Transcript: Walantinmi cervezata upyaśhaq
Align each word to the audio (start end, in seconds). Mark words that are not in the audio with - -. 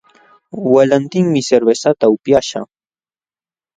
Walantinmi 0.73 1.41
cervezata 1.47 2.05
upyaśhaq 2.15 2.67